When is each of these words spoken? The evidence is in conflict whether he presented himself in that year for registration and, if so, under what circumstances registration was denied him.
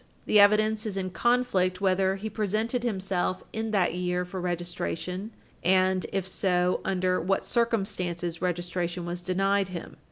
The 0.25 0.39
evidence 0.39 0.87
is 0.87 0.97
in 0.97 1.11
conflict 1.11 1.79
whether 1.79 2.15
he 2.15 2.27
presented 2.27 2.81
himself 2.81 3.43
in 3.53 3.69
that 3.69 3.93
year 3.93 4.25
for 4.25 4.41
registration 4.41 5.29
and, 5.63 6.07
if 6.11 6.25
so, 6.25 6.81
under 6.83 7.21
what 7.21 7.45
circumstances 7.45 8.41
registration 8.41 9.05
was 9.05 9.21
denied 9.21 9.67
him. 9.67 9.97